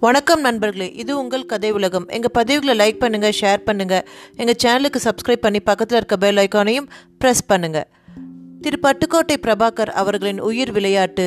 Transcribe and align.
வணக்கம் 0.00 0.40
நண்பர்களே 0.40 0.92
இது 0.92 1.18
உங்கள் 1.18 1.46
கதை 1.46 1.70
உலகம். 1.72 2.08
எங்கள் 2.08 2.34
பதிவுகளை 2.38 2.74
லைக் 2.80 2.98
பண்ணுங்கள் 3.02 3.36
ஷேர் 3.40 3.60
பண்ணுங்கள் 3.66 4.02
எங்கள் 4.36 4.58
சேனலுக்கு 4.64 4.98
சப்ஸ்கிரைப் 5.04 5.44
பண்ணி 5.44 5.60
பக்கத்தில் 5.60 5.98
இருக்க 5.98 6.16
பெல் 6.16 6.36
ஐக்கானையும் 6.36 6.88
ப்ரெஸ் 7.24 7.42
பண்ணுங்கள் 7.52 7.86
திரு. 8.60 8.78
பட்டுக்கோட்டை 8.82 9.36
பிரபாகர் 9.46 9.92
அவர்களின் 10.02 10.40
உயிர் 10.40 10.72
விளையாட்டு 10.72 11.26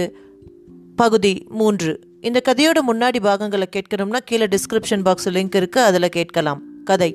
பகுதி 0.96 1.46
மூன்று. 1.50 2.00
இந்த 2.22 2.42
கதையோட 2.50 2.82
முன்னாடி 2.92 3.22
பாகங்களை 3.22 3.70
கேட்கணும்னா 3.76 4.22
கீழே 4.26 4.46
டிஸ்கிரிப்ஷன் 4.46 5.04
பாக்ஸ் 5.04 5.30
லிங்க் 5.30 5.60
இருக்குது 5.62 5.88
அதில் 5.90 6.10
கேட்கலாம். 6.10 6.62
கதை. 6.84 7.12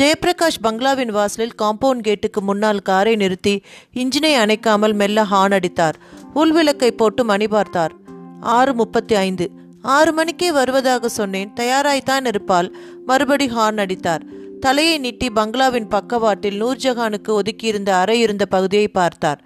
ஜெயபிரகாஷ் 0.00 0.62
பங்களாவின் 0.62 1.12
வாசலில் 1.18 1.58
காம்பவுண்ட் 1.62 2.06
கேட்டுக்கு 2.08 2.42
முன்னால் 2.42 2.78
காரை 2.78 3.16
நிறுத்தி 3.16 3.62
இன்ஜினை 3.94 4.34
அணைக்காமல் 4.34 4.92
மெல்ல 4.92 5.24
ஹார்ன் 5.24 5.58
அடித்தார். 5.60 5.98
உள்விளக்கை 6.34 6.90
போட்டு 6.90 7.24
மணி 7.24 7.48
பார்த்தார். 7.48 7.92
ஆறு 8.40 8.74
முப்பத்தி 8.74 9.14
ஐந்து. 9.14 9.64
ஆறு 9.86 10.12
மணிக்கே 10.12 10.52
வருவதாக 10.52 11.08
சொன்னேன். 11.08 11.52
தயாராய்த்தான் 11.60 12.26
இருப்பால் 12.26 12.76
மறுபடி 13.06 13.46
ஹார்ன் 13.46 13.78
அடித்தார். 13.78 14.22
தலையை 14.60 14.98
நீட்டி 14.98 15.30
பங்களாவின் 15.30 15.88
பக்கவாட்டில் 15.88 16.64
நூர்ஜஹானுக்கு 16.64 17.28
ஒதுக்கியிருந்த 17.28 17.88
அறை 17.88 18.20
இருந்த 18.20 18.46
பகுதியை 18.46 18.88
பார்த்தார். 18.88 19.44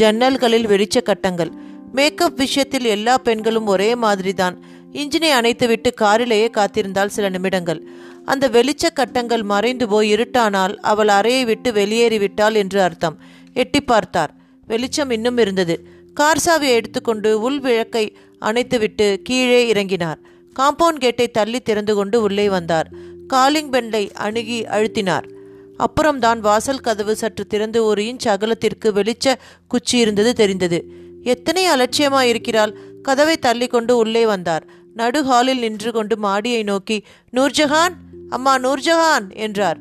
ஜன்னல்களில் 0.00 0.66
வெளிச்ச 0.66 1.02
கட்டங்கள். 1.02 1.50
மேக்கப் 1.92 2.36
விஷயத்தில் 2.36 2.84
எல்லா 2.84 3.18
பெண்களும் 3.18 3.66
ஒரே 3.66 3.94
மாதிரிதான். 3.94 4.62
இன்ஜினை 4.92 5.30
அணைத்துவிட்டு 5.32 5.90
காரிலேயே 6.00 6.50
காத்திருந்தால் 6.50 7.06
சில 7.06 7.28
நிமிடங்கள். 7.28 7.86
அந்த 8.24 8.48
வெளிச்ச 8.48 8.92
கட்டங்கள் 8.94 9.42
மறைந்து 9.42 9.88
போய் 9.88 10.14
இருட்டானால் 10.14 10.76
அவள் 10.76 11.08
அறையை 11.08 11.44
விட்டு 11.44 11.72
வெளியேறிவிட்டாள் 11.72 12.52
என்று 12.52 12.82
அர்த்தம். 12.82 13.18
எட்டி 13.54 13.80
பார்த்தார். 13.80 14.34
வெளிச்சம் 14.66 15.10
இன்னும் 15.10 15.38
இருந்தது. 15.38 15.89
கார் 16.14 16.42
சாவியை 16.44 16.72
எடுத்துக்கொண்டு 16.72 17.40
உள் 17.40 17.60
விளக்கை 17.60 18.16
அணைத்துவிட்டு 18.40 19.16
கீழே 19.16 19.72
இறங்கினார். 19.72 20.16
காம்பவுண்ட் 20.60 20.98
கேட்டை 20.98 21.28
தள்ளி 21.28 21.60
திறந்து 21.60 21.94
கொண்டு 21.94 22.22
உள்ளே 22.22 22.48
வந்தார். 22.48 22.90
காலிங் 23.26 23.70
பெண்டை 23.70 24.12
அணுகி 24.12 24.62
அழுத்தினார். 24.62 25.30
அப்புறம்தான் 25.76 26.40
வாசல் 26.40 26.80
கதவு 26.80 27.16
சற்று 27.16 27.46
திறந்து 27.46 27.84
ஒரு 27.84 28.02
இன்ச் 28.02 28.28
அகலத்திற்கு 28.28 28.92
வெளிச்ச 28.92 29.34
குச்சி 29.68 29.98
இருந்தது 29.98 30.34
தெரிந்தது. 30.34 30.84
எத்தனை 31.22 31.66
அலட்சியமாய் 31.66 32.28
இருக்கிறாள்? 32.28 32.76
கதவை 33.02 33.36
தள்ளி 33.36 33.66
கொண்டு 33.66 33.96
உள்ளே 33.96 34.26
வந்தார். 34.26 34.66
நடு 34.94 35.24
ஹாலில் 35.24 35.58
நின்று 35.58 35.92
கொண்டு 35.92 36.18
மாடியை 36.18 36.62
நோக்கி 36.62 37.04
நூர்ஜஹான் 37.32 37.94
அம்மா 38.28 38.58
நூர்ஜஹான் 38.58 39.34
என்றார். 39.34 39.78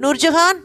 நூர்ஜஹான் 0.00 0.60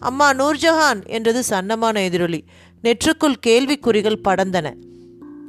அம்மா 0.00 0.32
நூர்ஜஹான் 0.32 1.06
என்றது 1.06 1.42
சன்னமான 1.50 2.04
எதிரொலி. 2.04 2.44
நெற்றுக்குள் 2.84 3.42
கேள்விக்குறிகள் 3.46 4.22
படர்ந்தன 4.24 4.72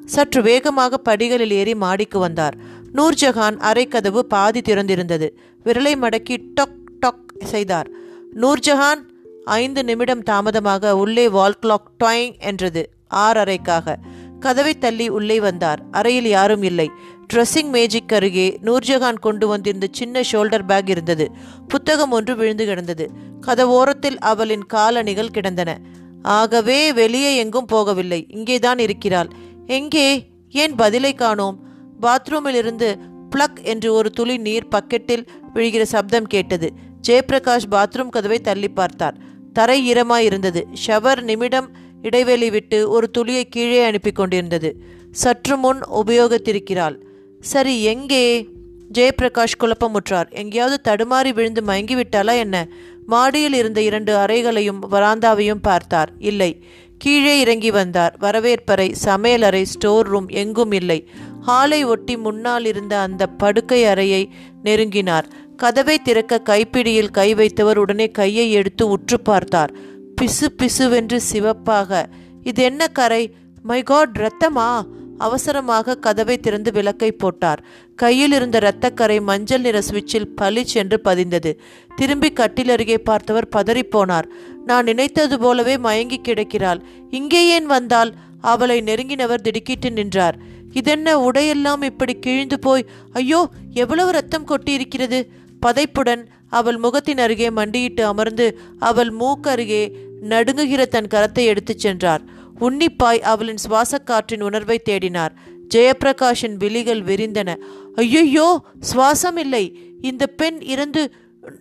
சற்று 0.06 0.42
வேகமாக 0.42 0.98
படிகளில் 0.98 1.52
ஏறி 1.52 1.76
மாடிக்கு 1.76 2.20
வந்தார். 2.20 2.56
நூர்ஜஹான் 2.94 3.58
அரைக்கதவு 3.70 4.20
பாதி 4.20 4.62
திறந்திருந்தது. 4.62 5.28
விரலை 5.64 5.94
மடக்கி 5.96 6.36
டொக் 6.56 6.78
டொக் 7.02 7.46
செய்தார். 7.46 7.90
நூர்ஜஹான் 8.36 9.02
ஐந்து 9.46 9.84
நிமிடம் 9.84 10.24
தாமதமாக 10.24 10.94
உள்ளே 10.98 11.30
வால் 11.30 11.58
கிளாக் 11.62 11.90
டொயங் 12.04 12.38
என்றது 12.40 12.84
ஆறு 13.08 13.42
அறைக்காக 13.44 13.96
கதவை 14.40 14.78
தள்ளி 14.78 15.08
உள்ளே 15.08 15.40
வந்தார். 15.40 15.82
அறையில் 15.92 16.28
யாரும் 16.28 16.64
இல்லை. 16.64 16.88
ட்ரெஸ்ஸிங் 17.34 17.70
மேஜிக் 17.70 18.14
அருகே 18.14 18.48
நூர்ஜஹான் 18.62 19.20
கொண்டு 19.20 19.48
வந்திருந்த 19.48 19.88
சின்ன 19.92 20.22
ஷோல்டர் 20.32 20.66
பேக் 20.68 20.90
இருந்தது. 20.90 21.28
புத்தகம் 21.68 22.12
ஒன்று 22.12 22.36
விழுந்து 22.36 22.66
கிடந்தது. 22.66 23.08
கதவோரத்தில் 23.42 24.18
அவளின் 24.32 24.66
காலணிகள் 24.66 25.36
கிடந்தன. 25.38 25.80
ஆகவே 26.26 26.94
வெளியே 26.94 27.36
எங்கும் 27.36 27.68
போகவில்லை. 27.72 28.26
இங்கேதான் 28.28 28.80
இருக்கிறாள். 28.80 29.28
எங்கே? 29.68 30.26
ஏன் 30.50 30.76
பதிலை 30.76 31.14
காணோம்? 31.14 31.60
பாத்ரூமில் 32.02 32.56
இருந்து 32.56 32.98
பிளக் 33.36 33.64
என்று 33.64 33.94
ஒரு 33.94 34.10
துளி 34.12 34.38
நீர் 34.38 34.68
பக்கெட்டில் 34.72 35.28
விழுகிற 35.54 35.82
சப்தம் 35.82 36.24
கேட்டது. 36.24 36.72
ஜெயபிரகாஷ் 37.08 37.72
பாத்ரூம் 37.72 38.10
கதவை 38.10 38.40
தள்ளி 38.40 38.68
பார்த்தார். 38.68 39.18
தரை 39.54 39.94
ஈரமாய் 39.94 40.18
இருந்தது 40.18 40.68
ஷவர் 40.88 41.22
நிமிடம் 41.22 41.70
இடைவெளி 42.02 42.50
விட்டு 42.50 42.90
ஒரு 42.90 43.12
துளியை 43.12 43.46
கீழே 43.46 43.84
அனுப்பி 43.84 44.12
கொண்டிருந்தது. 44.12 44.82
சற்று 45.12 45.58
முன் 45.58 45.80
உபயோகித்திருக்கிறாள். 45.80 47.00
சரி 47.40 47.84
எங்கே? 47.84 48.50
ஜெயபிரகாஷ் 48.94 49.60
குழப்பமுற்றார். 49.60 50.32
எங்கேயாவது 50.32 50.92
தடுமாறி 50.92 51.34
விழுந்து 51.34 51.62
மயங்கி 51.64 51.96
விட்டாளா 51.96 52.38
என்ன? 52.38 52.68
மாடியில் 53.06 53.54
இருந்த 53.54 53.82
இரண்டு 53.82 54.16
அறைகளையும் 54.16 54.82
வராந்தாவையும் 54.92 55.62
பார்த்தார். 55.62 56.12
இல்லை 56.20 56.64
கீழே 56.98 57.40
இறங்கி 57.40 57.72
வந்தார். 57.72 58.18
வரவேற்பறை 58.22 58.96
சமையலறை 59.06 59.62
ஸ்டோர் 59.62 60.08
ரூம் 60.08 60.28
எங்கும் 60.28 60.72
இல்லை. 60.72 61.10
ஹாலை 61.42 61.84
ஒட்டி 61.84 62.18
முன்னால் 62.18 62.66
இருந்த 62.66 63.00
அந்த 63.00 63.28
படுக்கை 63.28 63.86
அறையை 63.86 64.30
நெருங்கினார். 64.64 65.24
கதவை 65.58 66.00
திறக்க 66.00 66.42
கைப்பிடியில் 66.46 67.12
கை 67.12 67.34
வைத்தவர் 67.34 67.76
உடனே 67.76 68.12
கையை 68.12 68.52
எடுத்து 68.52 68.88
உற்று 68.88 69.20
பார்த்தார். 69.20 69.74
பிசு 70.22 70.48
பிசுவென்று 70.58 71.20
சிவப்பாக 71.32 72.06
இது 72.44 72.64
என்ன 72.64 72.88
கரை? 72.88 73.34
மை 73.62 73.84
காட் 73.84 74.16
ரத்தமா? 74.16 74.86
அவசரமாக 75.18 75.96
கதவை 75.96 76.38
திறந்து 76.38 76.72
விளக்கை 76.72 77.12
போட்டார். 77.12 77.64
கையில் 77.96 78.32
இருந்த 78.32 78.60
இரத்தக்கரை 78.60 79.22
மஞ்சள் 79.22 79.62
நிற 79.62 79.82
சுவிட்சில் 79.82 80.32
பளிச் 80.42 80.74
என்று 80.74 81.02
பதிந்தது. 81.04 81.58
திரும்பி 81.96 82.34
கட்டில் 82.34 82.70
அருகே 82.70 82.98
பார்த்தவர் 82.98 83.50
பதறிப்போனார். 83.56 84.24
நான் 84.66 84.84
நினைத்தது 84.84 85.40
போலவே 85.40 85.78
மயங்கி 85.78 86.22
கிடக்கிறாள். 86.22 86.82
இங்கே 87.10 87.48
ஏன் 87.48 87.66
வந்தால் 87.66 88.14
அவளை 88.42 88.82
நெருங்கினவர் 88.82 89.42
திடுக்கிட்டு 89.42 89.92
நின்றார். 89.92 90.38
இதென்ன? 90.74 91.32
உடையெல்லாம் 91.32 91.84
இப்படி 91.84 92.14
கிழிந்து 92.14 92.60
போய் 92.60 92.86
ஐயோ 93.14 93.50
எவ்வளவு 93.74 94.12
ரத்தம் 94.12 94.48
கொட்டியிருக்கிறது? 94.48 95.28
பதைப்புடன். 95.66 96.26
அவள் 96.50 96.78
முகத்தின் 96.78 97.18
அருகே 97.18 97.50
மண்டியிட்டு 97.50 98.06
அமர்ந்து 98.06 98.60
அவள் 98.80 99.14
மூக்கருகே 99.20 99.92
நடுங்குகிற 100.30 100.86
தன் 100.86 101.08
கரத்தை 101.08 101.44
எடுத்துச் 101.46 101.80
சென்றார். 101.80 102.22
உன்னிப்பாய் 102.60 103.22
அவளின் 103.22 103.64
சுவாசக்காற்றின் 103.70 104.42
உணர்வை 104.42 104.82
தேடினார். 104.90 105.34
ஜெயப்பிரகாஷின் 105.76 106.56
விழிகள் 106.58 107.04
விரிந்தன. 107.04 107.56
ஐயையோ 107.96 108.62
சுவாசம் 108.92 109.38
இல்லை 109.38 109.66
இந்த 110.02 110.28
பெண் 110.28 110.62
இறந்து 110.62 111.12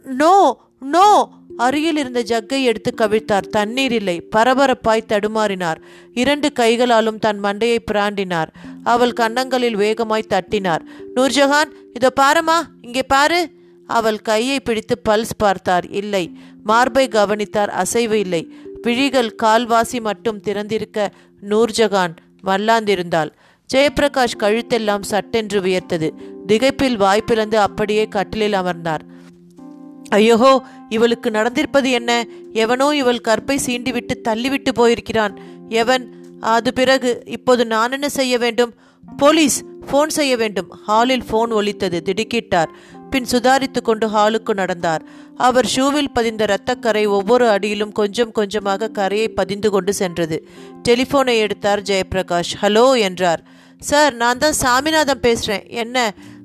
நோ 0.04 0.58
நோ 0.80 1.08
அருகில் 1.56 1.96
இருந்த 1.96 2.22
ஜக்கை 2.22 2.62
எடுத்து 2.62 2.90
கவிழ்த்தார். 2.96 3.46
தண்ணீர் 3.48 3.92
இல்லை. 3.92 4.28
பரபரப்பாய் 4.36 5.08
தடுமாறினார். 5.08 5.76
இரண்டு 6.14 6.52
கைகளாலும் 6.52 7.18
தன் 7.18 7.40
மண்டையை 7.44 7.78
பிராண்டினார். 7.92 8.50
அவள் 8.84 9.12
கன்னங்களில் 9.12 9.76
வேகமாய் 9.76 10.32
தட்டினார். 10.34 10.82
நூர்ஜஹான் 11.14 11.70
இதோ 11.92 12.12
பாரமா 12.20 12.58
இங்கே 12.82 13.02
பாரு. 13.02 13.50
அவள் 13.86 14.18
கையை 14.18 14.60
பிடித்து 14.60 14.98
பல்ஸ் 15.08 15.34
பார்த்தார். 15.36 15.88
இல்லை. 15.90 16.32
மார்பை 16.62 17.08
கவனித்தார். 17.08 17.70
அசைவு 17.70 18.18
இல்லை. 18.18 18.42
விழிகள் 18.84 19.30
கால்வாசி 19.42 19.98
மட்டும் 20.00 20.40
திறந்திருக்க 20.40 21.08
நூர்ஜகான் 21.50 22.14
மல்லாந்திருந்தாள் 22.44 23.32
ஜெயபிரகாஷ் 23.74 24.40
கழுத்தெல்லாம் 24.42 25.04
சட்டென்று 25.12 25.58
உயர்த்தது 25.62 26.08
திகைப்பில் 26.46 26.96
வாய்ப்பிழந்து 27.02 27.58
அப்படியே 27.66 28.04
கட்டிலில் 28.08 28.52
அமர்ந்தார். 28.52 29.04
ஐயோஹோ 30.14 30.52
இவளுக்கு 30.88 31.28
நடந்திருப்பது 31.30 31.90
என்ன? 31.90 32.10
எவனோ 32.52 32.88
இவள் 32.94 33.24
கற்பை 33.28 33.56
சீண்டிவிட்டு 33.66 34.14
தள்ளிவிட்டு 34.28 34.70
போயிருக்கிறான். 34.74 35.34
எவன்? 35.82 36.04
அது 36.40 36.72
பிறகு 36.72 37.10
இப்போது 37.26 37.62
நான் 37.66 37.92
என்ன 37.92 38.08
செய்ய 38.08 38.34
வேண்டும்? 38.38 38.74
போலீஸ் 39.16 39.56
ஃபோன் 39.88 40.12
செய்ய 40.18 40.36
வேண்டும். 40.36 40.68
ஹாலில் 40.86 41.26
ஃபோன் 41.30 41.52
ஒலித்தது 41.58 41.98
திடுக்கிட்டார். 42.04 42.70
பின் 43.14 43.28
சுதாரித்து 43.32 43.80
கொண்டு 43.88 44.06
ஹாலுக்கு 44.14 44.52
நடந்தார். 44.60 45.02
அவர் 45.46 45.66
ஷூவில் 45.74 46.14
பதிந்த 46.16 46.42
இரத்தக்கரை 46.48 47.02
ஒவ்வொரு 47.16 47.44
அடியிலும் 47.54 47.92
கொஞ்சம் 47.98 48.32
கொஞ்சமாக 48.38 48.88
கரையை 48.98 49.28
பதிந்து 49.40 49.68
கொண்டு 49.74 49.92
சென்றது. 50.00 50.36
டெலிஃபோனை 50.88 51.34
எடுத்தார் 51.44 51.82
ஜெயபிரகாஷ். 51.90 52.52
ஹலோ 52.62 52.86
என்றார். 53.08 53.42
சார் 53.80 54.14
நான் 54.22 54.40
தான் 54.42 54.56
சாமிநாதன் 54.62 55.22
பேசுகிறேன் 55.26 55.64
என்ன 55.82 55.96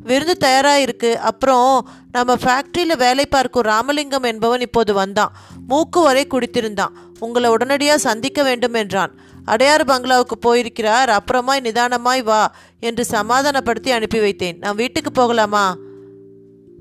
விருந்து 0.10 0.36
தயாராக 0.46 0.84
இருக்குது 0.86 1.20
அப்புறம் 1.30 1.72
நம்ம 2.16 2.36
ஃபேக்ட்ரியில் 2.44 3.02
வேலை 3.06 3.26
பார்க்கும் 3.26 3.68
ராமலிங்கம் 3.72 4.28
என்பவன் 4.32 4.64
இப்போது 4.68 4.92
வந்தான். 4.94 5.34
மூக்கு 5.72 6.00
வரை 6.08 6.24
குடித்திருந்தான். 6.28 6.96
உங்களை 7.26 7.50
உடனடியாக 7.56 8.06
சந்திக்க 8.08 8.40
வேண்டும் 8.44 8.78
என்றான். 8.84 9.14
அடையாறு 9.54 9.86
பங்களாவுக்கு 9.92 10.38
போயிருக்கிறார். 10.48 11.10
அப்புறமாய் 11.10 11.66
நிதானமாய் 11.68 12.24
வா 12.32 12.42
என்று 12.80 13.06
சமாதானப்படுத்தி 13.16 13.92
அனுப்பி 13.92 14.20
வைத்தேன். 14.26 14.60
நான் 14.64 14.82
வீட்டுக்கு 14.84 15.14
போகலாமா? 15.22 15.68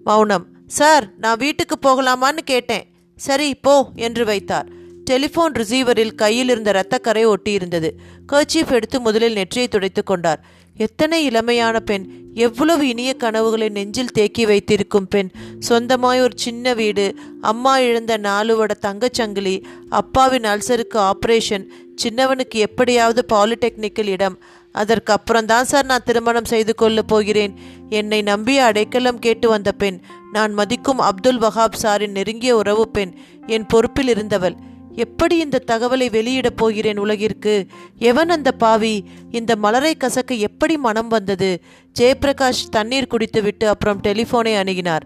மௌனம். 0.08 0.46
சார் 0.66 1.04
நான் 1.16 1.38
வீட்டுக்கு 1.38 1.76
போகலாமான்னு 1.86 2.42
கேட்டேன். 2.44 2.84
சரி 3.16 3.54
போ 3.54 3.74
என்று 3.94 4.24
வைத்தார். 4.24 4.68
டெலிஃபோன் 5.10 5.52
ரிசீவரில் 5.60 6.14
கையில் 6.14 6.48
இருந்த 6.48 6.72
இரத்தக்கரை 6.72 7.24
ஒட்டியிருந்தது. 7.32 7.90
கர்ச்சீஃப் 8.32 8.72
எடுத்து 8.72 9.00
முதலில் 9.00 9.32
நெற்றியை 9.32 9.68
துடைத்து 9.68 10.02
கொண்டார். 10.04 10.40
எத்தனை 10.78 11.28
இளமையான 11.28 11.80
பெண் 11.80 12.04
எவ்வளவு 12.34 12.88
இனிய 12.88 13.14
கனவுகளை 13.14 13.68
நெஞ்சில் 13.68 14.12
தேக்கி 14.12 14.46
வைத்திருக்கும் 14.46 15.08
பெண். 15.08 15.30
சொந்தமாய் 15.68 16.20
ஒரு 16.20 16.30
சின்ன 16.34 16.74
வீடு 16.74 17.14
அம்மா 17.40 17.78
இழந்த 17.78 18.16
நாலுவட 18.16 18.76
தங்கச்சங்கிலி 18.82 19.64
அப்பாவின் 19.88 20.42
அல்சருக்கு 20.42 21.10
ஆப்ரேஷன் 21.10 21.64
சின்னவனுக்கு 22.02 22.54
எப்படியாவது 22.54 23.24
பாலிடெக்னிக்கல் 23.32 24.06
இடம். 24.06 24.38
அதற்கு 24.72 25.12
அப்புறம் 25.12 25.46
தான் 25.46 25.64
சார் 25.64 25.84
நான் 25.84 26.02
திருமணம் 26.04 26.44
செய்து 26.44 26.74
கொள்ளப் 26.74 27.08
போகிறேன். 27.08 27.54
என்னை 27.88 28.22
நம்பிய 28.22 28.64
அடைக்கலம் 28.64 29.18
கேட்டு 29.18 29.48
வந்த 29.48 29.72
பெண் 29.72 30.00
நான் 30.32 30.52
மதிக்கும் 30.52 30.98
அப்துல் 30.98 31.38
வஹாப் 31.38 31.80
சாரின் 31.82 32.10
நெருங்கிய 32.10 32.56
உறவு 32.56 32.88
பெண் 32.88 33.14
என் 33.46 33.66
பொறுப்பில் 33.66 34.08
இருந்தவள். 34.08 34.56
எப்படி 34.98 35.38
இந்த 35.38 35.62
தகவலை 35.66 36.10
வெளியிடப் 36.10 36.56
போகிறேன் 36.56 36.98
உலகிற்கு? 36.98 37.66
எவன் 37.98 38.28
அந்த 38.28 38.52
பாவி? 38.52 39.04
இந்த 39.30 39.56
மலரை 39.56 39.96
கசக்க 40.00 40.38
எப்படி 40.38 40.76
மனம் 40.76 41.08
வந்தது? 41.08 41.60
ஜெயபிரகாஷ் 42.00 42.68
தண்ணீர் 42.70 43.06
குடித்துவிட்டு 43.06 43.68
அப்புறம் 43.68 44.00
டெலிஃபோனை 44.02 44.54
அணுகினார். 44.54 45.00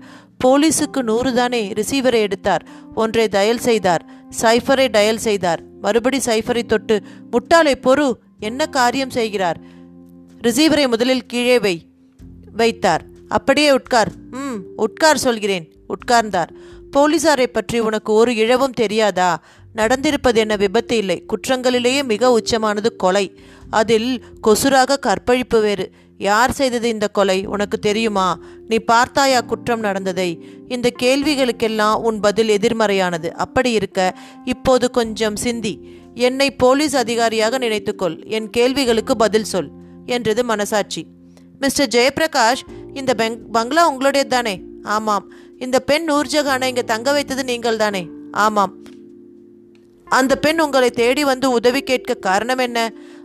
போலீஸுக்கு 0.44 1.02
நூறு 1.02 1.34
தானே 1.34 1.72
ரிசீவரை 1.72 2.20
எடுத்தார். 2.20 2.66
ஒன்றை 2.94 3.28
டயல் 3.30 3.56
செய்தார். 3.56 4.06
சைஃபரை 4.40 4.88
டயல் 4.88 5.16
செய்தார். 5.16 5.62
மறுபடி 5.80 6.20
சைஃபரை 6.24 6.62
தொட்டு 6.62 7.02
முட்டாளை 7.32 7.74
பொறு 7.82 8.12
என்ன 8.38 8.66
காரியம் 8.66 9.10
செய்கிறார்? 9.10 9.60
ரிசீவரை 10.42 10.88
முதலில் 10.88 11.26
கீழே 11.26 11.58
வை. 11.58 11.86
வைத்தார். 12.52 13.04
அப்படியே 13.28 13.72
உட்கார். 13.72 14.12
ம் 14.30 14.56
உட்கார் 14.76 15.18
சொல்கிறேன். 15.18 15.72
உட்கார்ந்தார். 15.88 16.48
போலீசாரை 16.96 17.46
பற்றி 17.46 17.78
உனக்கு 17.78 18.12
ஒரு 18.12 18.32
இழவும் 18.32 18.72
தெரியாதா? 18.72 19.42
நடந்திருப்பது 19.74 20.34
என்ன 20.34 20.56
விபத்து 20.56 20.96
இல்லை. 20.96 21.24
குற்றங்களிலேயே 21.26 22.04
மிக 22.04 22.38
உச்சமானது 22.38 22.96
கொலை. 22.96 23.38
அதில் 23.70 24.24
கொசுராக 24.46 24.98
கற்பழிப்பு 24.98 25.60
வேறு. 25.60 25.90
யார் 26.18 26.52
செய்தது 26.52 26.88
இந்த 26.88 27.08
கொலை? 27.08 27.46
உனக்கு 27.46 27.78
தெரியுமா? 27.78 28.38
நீ 28.68 28.76
பார்த்தாயா 28.76 29.40
குற்றம் 29.40 29.80
நடந்ததை? 29.80 30.44
இந்த 30.68 30.90
கேள்விகளுக்கெல்லாம் 31.02 31.94
உன் 31.94 32.20
பதில் 32.20 32.48
எதிர்மறையானது. 32.48 33.30
அப்படி 33.30 33.72
இருக்க 33.72 34.14
இப்போது 34.44 34.90
கொஞ்சம் 34.90 35.36
சிந்தி. 35.36 35.88
என்னை 36.14 36.50
போலீஸ் 36.50 36.96
அதிகாரியாக 36.96 37.58
நினைத்துக்கொள். 37.58 38.26
என் 38.26 38.50
கேள்விகளுக்கு 38.50 39.16
பதில் 39.16 39.44
சொல் 39.44 39.70
என்றது 40.06 40.44
மனசாட்சி. 40.44 41.06
மிஸ்டர் 41.58 41.88
ஜெயபிரகாஷ் 41.88 42.62
இந்த 42.94 43.14
பெங் 43.16 43.36
பங்களா 43.52 43.96
உங்களுடையது 43.96 44.26
தானே? 44.26 44.60
ஆமாம். 44.82 45.32
இந்த 45.58 45.80
பெண் 45.80 46.10
நூர்ஜஹானை 46.10 46.64
இங்கே 46.64 46.84
தங்க 46.84 47.12
வைத்தது 47.12 47.44
நீங்கள் 47.44 47.76
தானே 47.76 48.08
ஆமாம். 48.32 48.81
அந்த 50.12 50.36
பெண் 50.36 50.60
உங்களை 50.60 50.90
தேடி 50.90 51.22
வந்து 51.24 51.46
உதவி 51.50 51.80
கேட்க 51.80 52.14
காரணம் 52.14 52.58
என்ன? 52.58 52.78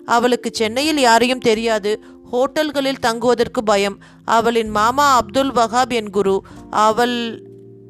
அவளுக்கு 0.06 0.50
சென்னையில் 0.54 1.00
யாரையும் 1.00 1.46
தெரியாது. 1.50 1.92
ஹோட்டல்களில் 2.32 3.04
தங்குவதற்கு 3.06 3.62
பயம். 3.64 3.98
அவளின் 4.26 4.70
மாமா 4.70 5.08
அப்துல் 5.16 5.52
வஹாப் 5.52 5.94
என் 6.00 6.10
குரு. 6.10 6.36
அவள் 6.70 7.18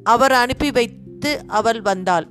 அவர் 0.04 0.32
அனுப்பி 0.32 0.70
வைத்து 0.72 1.32
அவள் 1.48 1.82
வந்தாள். 1.82 2.28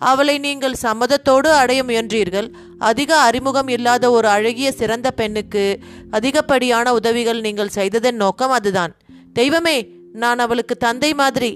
அவளை 0.00 0.34
நீங்கள் 0.38 0.80
சம்மதத்தோடு 0.82 1.50
அடைய 1.60 1.80
முயன்றீர்கள். 1.82 2.48
அதிக 2.78 3.10
அறிமுகம் 3.18 3.68
இல்லாத 3.68 4.10
ஒரு 4.10 4.28
அழகிய 4.28 4.70
சிறந்த 4.72 5.10
பெண்ணுக்கு 5.10 5.64
அதிகப்படியான 6.10 6.92
உதவிகள் 6.92 7.40
நீங்கள் 7.40 7.74
செய்ததன் 7.76 8.16
நோக்கம் 8.16 8.50
அதுதான். 8.50 8.92
தெய்வமே 9.32 9.76
நான் 10.12 10.38
அவளுக்கு 10.38 10.76
தந்தை 10.76 11.10
மாதிரி. 11.14 11.50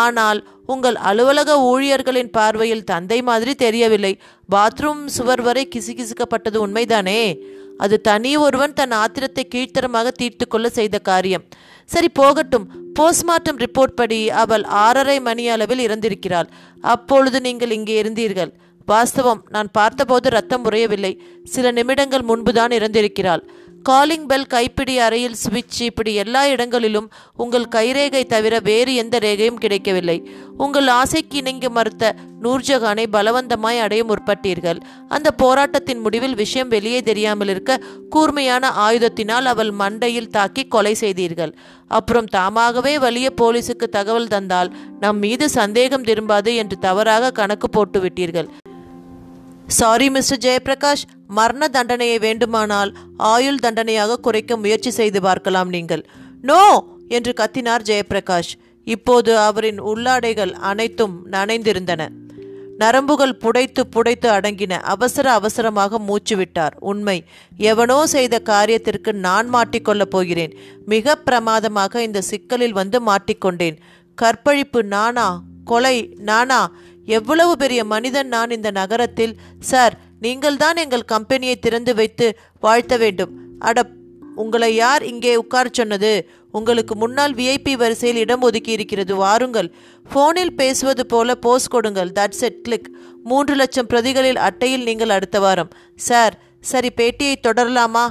ஆனால் 0.00 0.38
உங்கள் 0.72 0.96
அலுவலக 1.10 1.50
ஊழியர்களின் 1.70 2.30
பார்வையில் 2.36 2.86
தந்தை 2.90 3.18
மாதிரி 3.28 3.52
தெரியவில்லை. 3.64 4.12
பாத்ரூம் 4.54 5.02
சுவர் 5.16 5.42
வரை 5.46 5.64
கிசுகிசுக்கப்பட்டது 5.74 6.58
உண்மைதானே? 6.66 7.22
அது 7.84 7.96
தனி 8.08 8.32
ஒருவன் 8.44 8.76
தன் 8.78 8.94
ஆத்திரத்தை 9.02 9.44
கீழ்த்தரமாக 9.54 10.08
தீர்த்து 10.20 10.46
கொள்ள 10.46 10.66
செய்த 10.78 10.96
காரியம். 11.10 11.44
சரி 11.92 12.08
போகட்டும். 12.20 12.66
போஸ்ட்மார்ட்டம் 12.98 13.60
ரிப்போர்ட் 13.64 13.98
படி 14.00 14.18
அவள் 14.42 14.64
ஆறரை 14.84 15.18
மணி 15.28 15.44
அளவில் 15.54 15.84
இறந்திருக்கிறாள். 15.86 16.48
அப்பொழுது 16.94 17.38
நீங்கள் 17.46 17.74
இங்கே 17.78 17.96
இருந்தீர்கள். 18.02 18.52
வாஸ்தவம் 18.88 19.40
நான் 19.54 19.70
பார்த்தபோது 19.78 20.28
ரத்தம் 20.36 20.64
உறையவில்லை. 20.68 21.12
சில 21.54 21.66
நிமிடங்கள் 21.78 22.28
முன்புதான் 22.30 22.72
இறந்திருக்கிறாள். 22.78 23.42
காலிங் 23.88 24.26
பெல் 24.26 24.46
கைப்பிடி 24.46 24.94
அறையில் 24.98 25.36
சுவிட்ச் 25.42 25.78
இப்படி 25.82 26.12
எல்லா 26.14 26.40
இடங்களிலும் 26.46 27.06
உங்கள் 27.36 27.66
கைரேகை 27.76 28.22
தவிர 28.26 28.54
வேறு 28.58 28.92
எந்த 28.94 29.18
ரேகையும் 29.18 29.60
கிடைக்கவில்லை. 29.60 30.16
உங்கள் 30.56 30.88
ஆசைக்கு 30.96 31.36
இணங்கி 31.36 31.68
மறுத்த 31.68 32.12
நூர்ஜஹானை 32.42 33.04
பலவந்தமாய் 33.12 33.78
அடைய 33.78 34.02
முற்பட்டீர்கள். 34.04 34.80
அந்த 35.08 35.28
போராட்டத்தின் 35.42 36.00
முடிவில் 36.00 36.34
விஷயம் 36.34 36.68
வெளியே 36.68 37.00
தெரியாமல் 37.02 37.48
இருக்க 37.48 37.80
கூர்மையான 38.10 38.72
ஆயுதத்தினால் 38.88 39.48
அவள் 39.52 39.72
மண்டையில் 39.78 40.32
தாக்கி 40.36 40.64
கொலை 40.66 40.94
செய்தீர்கள். 40.94 41.54
அப்புறம் 41.88 42.30
தாமாகவே 42.36 42.98
வலிய 42.98 43.30
போலீசுக்கு 43.40 43.88
தகவல் 43.90 44.28
தந்தால் 44.28 44.72
நம் 45.00 45.18
மீது 45.18 45.48
சந்தேகம் 45.50 46.04
திரும்பாது 46.04 46.52
என்று 46.54 46.78
தவறாக 46.78 47.30
கணக்கு 47.30 47.70
போட்டு 47.70 48.00
விட்டீர்கள் 48.00 48.50
சாரி 49.78 50.10
மிஸ்டர் 50.10 50.38
ஜெயபிரகாஷ் 50.38 51.02
மரண 51.28 51.68
தண்டனையை 51.68 52.18
வேண்டுமானால் 52.18 52.90
ஆயுள் 53.16 53.58
தண்டனையாக 53.58 54.16
குறைக்க 54.16 54.56
முயற்சி 54.56 54.90
செய்து 54.90 55.20
பார்க்கலாம் 55.20 55.68
நீங்கள். 55.68 56.02
நோ 56.40 56.62
என்று 57.08 57.32
கத்தினார் 57.36 57.82
ஜெயபிரகாஷ் 57.82 58.50
இப்போது 58.84 59.38
அவரின் 59.38 59.80
உள்ளாடைகள் 59.80 60.52
அனைத்தும் 60.52 61.26
நனைந்திருந்தன. 61.30 62.08
நரம்புகள் 62.78 63.36
புடைத்து 63.40 63.82
புடைத்து 63.96 64.28
அடங்கின 64.36 64.80
அவசர 64.80 65.32
அவசரமாக 65.32 65.98
மூச்சு 65.98 66.36
விட்டார். 66.36 66.76
உண்மை. 66.80 67.24
எவனோ 67.56 68.06
செய்த 68.06 68.42
காரியத்திற்கு 68.44 69.12
நான் 69.12 69.48
மாட்டிக்கொள்ளப் 69.52 70.12
போகிறேன். 70.16 70.54
மிக 70.86 71.14
பிரமாதமாக 71.14 72.02
இந்த 72.02 72.20
சிக்கலில் 72.20 72.72
வந்து 72.72 73.00
மாட்டிக்கொண்டேன் 73.00 73.78
கற்பழிப்பு 74.14 74.84
நானா? 74.84 75.42
கொலை 75.64 75.96
நானா? 76.18 76.70
எவ்வளவு 77.10 77.52
பெரிய 77.56 77.80
மனிதன் 77.84 78.28
நான் 78.28 78.50
இந்த 78.50 78.70
நகரத்தில்? 78.70 79.34
சார் 79.60 79.94
நீங்கள்தான் 80.20 80.76
எங்கள் 80.76 81.10
கம்பெனியை 81.14 81.56
திறந்து 81.56 81.92
வைத்து 81.94 82.26
வாழ்த்த 82.60 82.96
வேண்டும். 82.96 83.32
அட 83.58 83.86
உங்களை 84.34 84.68
யார் 84.74 85.02
இங்கே 85.04 85.32
உட்கார 85.36 85.68
சொன்னது? 85.72 86.12
உங்களுக்கு 86.52 86.94
முன்னால் 86.96 87.34
விஐபி 87.34 87.72
வரிசையில் 87.72 88.20
இடம் 88.20 88.44
ஒதுக்கி 88.48 88.72
இருக்கிறது 88.72 89.14
வாருங்கள். 89.16 89.68
ஃபோனில் 90.10 90.54
பேசுவது 90.60 91.04
போல 91.06 91.34
போஸ் 91.34 91.68
கொடுங்கள் 91.68 92.12
தட்ஸ் 92.18 92.44
எட் 92.48 92.62
கிளிக் 92.62 92.88
மூன்று 93.24 93.54
லட்சம் 93.54 93.90
பிரதிகளில் 93.90 94.40
அட்டையில் 94.48 94.82
நீங்கள் 94.82 95.16
அடுத்த 95.16 95.40
வாரம். 95.40 95.72
சார் 96.08 96.36
சரி 96.60 96.90
பேட்டியை 96.96 97.34
தொடரலாமா? 97.42 98.06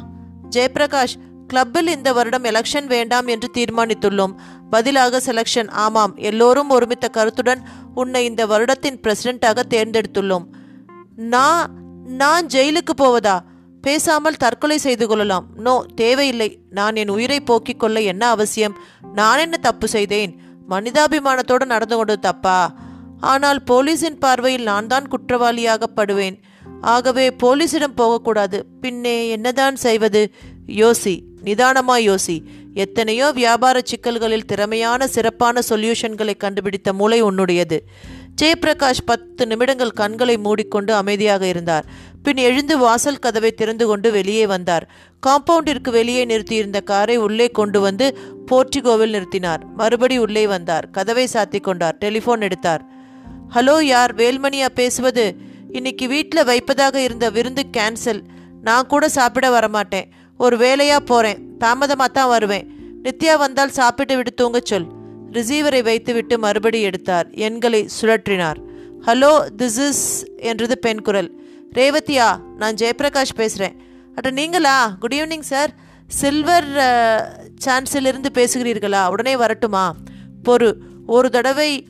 ஜெயபிரகாஷ் 0.56 1.18
கிளப்பில் 1.48 1.88
இந்த 1.88 2.10
வருடம் 2.14 2.48
எலெக்ஷன் 2.52 2.88
வேண்டாம் 2.88 3.28
என்று 3.28 3.48
தீர்மானித்துள்ளோம். 3.58 4.34
பதிலாக 4.70 5.22
செலக்ஷன் 5.26 5.70
ஆமாம் 5.70 6.16
எல்லோரும் 6.16 6.70
ஒருமித்த 6.70 7.08
கருத்துடன் 7.08 7.62
உன்னை 7.96 8.26
இந்த 8.26 8.48
வருடத்தின் 8.48 9.00
பிரசிடென்ட்டாக 9.02 9.64
தேர்ந்தெடுத்துள்ளோம். 9.70 10.46
நான் 11.16 11.72
நான் 12.06 12.46
ஜெயிலுக்கு 12.46 12.94
போவதா? 12.96 13.44
பேசாமல் 13.82 14.36
தற்கொலை 14.36 14.78
செய்து 14.78 15.08
கொள்ளலாம். 15.08 15.48
நோ 15.56 15.86
தேவையில்லை. 15.96 16.60
நான் 16.70 16.96
என் 16.96 17.10
உயிரை 17.10 17.42
போக்கிக் 17.42 17.80
கொள்ள 17.80 18.02
என்ன 18.02 18.30
அவசியம்? 18.30 18.78
நான் 19.14 19.38
என்ன 19.38 19.58
தப்பு 19.58 19.88
செய்தேன்? 19.88 20.42
மனிதாபிமானத்தோடு 20.70 21.66
நடந்து 21.66 21.96
கொண்டது 21.96 22.20
தப்பா? 22.20 22.74
ஆனால் 23.20 23.64
போலீஸின் 23.72 24.20
பார்வையில் 24.20 24.64
நான் 24.64 24.88
தான் 24.88 25.08
குற்றவாளியாகப்படுவேன். 25.08 26.42
ஆகவே 26.82 27.30
போலீசிடம் 27.44 27.96
போகக்கூடாது. 27.96 28.66
பின்னே 28.82 29.30
என்னதான் 29.30 29.76
செய்வது? 29.76 30.32
யோசி. 30.68 31.22
நிதானமாய் 31.44 32.16
யோசி. 32.16 32.44
எத்தனையோ 32.74 33.32
வியாபார 33.32 33.82
சிக்கல்களில் 33.84 34.46
திறமையான 34.46 35.08
சிறப்பான 35.08 35.60
சொல்யூஷன்களை 35.70 36.38
கண்டுபிடித்த 36.38 36.94
மூளை 36.94 37.24
உன்னுடையது. 37.24 37.80
ஜெயபிரகாஷ் 38.42 39.06
பத்து 39.06 39.48
நிமிடங்கள் 39.48 39.90
கண்களை 39.90 40.38
மூடிக்கொண்டு 40.38 40.94
அமைதியாக 40.94 41.48
இருந்தார். 41.48 41.86
பின் 42.24 42.38
எழுந்து 42.38 42.78
வாசல் 42.78 43.20
கதவை 43.20 43.52
திறந்து 43.52 43.88
கொண்டு 43.88 44.12
வெளியே 44.12 44.48
வந்தார். 44.48 44.90
காம்பவுண்டிற்கு 45.28 45.90
வெளியே 45.90 46.26
நிறுத்தியிருந்த 46.26 46.82
காரை 46.82 47.18
உள்ளே 47.18 47.50
கொண்டு 47.50 47.82
வந்து 47.82 48.18
போர்ட்டிகோவில் 48.52 49.12
நிறுத்தினார். 49.12 49.60
மறுபடி 49.78 50.18
உள்ளே 50.18 50.48
வந்தார். 50.48 50.90
கதவை 50.90 51.28
சாத்தி 51.34 51.62
கொண்டார். 51.62 51.98
டெலிஃபோன் 52.02 52.40
எடுத்தார். 52.40 52.86
ஹலோ 53.54 53.82
யார்? 53.82 54.16
வேல்மணியா 54.16 54.66
பேசுவது? 54.66 55.36
இன்னைக்கு 55.72 56.08
வீட்டில் 56.08 56.44
வைப்பதாக 56.44 57.02
இருந்த 57.02 57.30
விருந்து 57.30 57.66
கேன்சல். 57.78 58.24
நான் 58.62 58.88
கூட 58.88 59.10
சாப்பிட 59.10 59.60
வரமாட்டேன். 59.60 60.12
ஒரு 60.40 60.58
வேலையாக 60.58 61.02
போகிறேன் 61.04 61.58
தாமதமாக 61.58 62.12
தான் 62.12 62.28
வருவேன். 62.28 62.68
நித்யா 63.04 63.38
வந்தால் 63.38 63.78
சாப்பிட்டு 63.78 64.16
விட்டு 64.16 64.34
தூங்கச் 64.34 64.70
சொல். 64.72 64.88
ரிசீவரை 65.32 65.82
வைத்துவிட்டு 65.84 66.38
மறுபடி 66.40 66.82
எடுத்தார். 66.82 67.28
எண்களை 67.30 67.90
சுழற்றினார். 68.02 68.60
ஹலோ 69.06 69.32
திஸ் 69.58 69.80
இஸ் 69.88 70.26
என்றது 70.38 70.78
பெண் 70.80 71.02
குரல். 71.02 71.30
ரேவதியா 71.76 72.30
நான் 72.58 72.74
ஜெயபிரகாஷ் 72.74 73.36
பேசுகிறேன் 73.36 73.76
அட 74.16 74.32
நீங்களா? 74.32 74.96
Good 75.00 75.14
evening 75.14 75.48
sir. 75.52 75.74
சில்வர் 76.08 76.70
சான்ஸிலிருந்து 77.66 78.30
பேசுகிறீர்களா? 78.34 79.10
உடனே 79.10 79.36
வரட்டுமா? 79.36 79.86
பொறு. 80.50 80.72
ஒரு 81.08 81.30
தடவை 81.30 81.88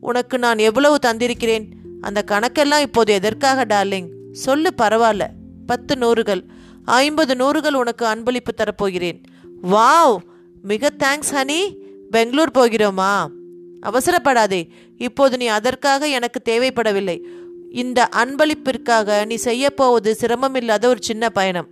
உனக்கு 0.00 0.38
நான் 0.38 0.58
எவ்வளவு 0.58 0.98
தந்திருக்கிறேன்? 1.06 1.66
அந்த 2.00 2.24
கணக்கெல்லாம் 2.26 2.80
இப்போது 2.80 3.12
எதற்காக 3.12 3.64
டார்லிங்? 3.64 4.08
சொல்லு 4.32 4.70
பரவாயில்ல. 4.82 5.26
பத்து 5.66 5.94
நூறுகள். 5.96 6.42
ஐம்பது 6.88 7.34
நூறுகள் 7.34 7.72
உனக்கு 7.72 8.06
அன்பளிப்பு 8.06 8.50
தரப்போகிறேன். 8.56 9.22
வாவ்! 9.62 10.16
மிக 10.62 10.90
தேங்க்ஸ் 10.98 11.34
ஹனி 11.34 11.74
பெங்களூர் 12.10 12.50
போகிறோமா? 12.54 13.28
அவசரப்படாதே. 13.82 14.68
இப்போது 14.96 15.36
நீ 15.36 15.46
அதற்காக 15.46 16.08
எனக்கு 16.08 16.42
தேவைப்படவில்லை. 16.52 17.20
இந்த 17.72 18.08
அன்பளிப்பிற்காக 18.16 19.26
நீ 19.26 19.34
செய்யப்போவது 19.44 20.14
சிரமமில்லாத 20.20 20.86
ஒரு 20.86 20.98
சின்ன 21.00 21.28
பயணம். 21.28 21.68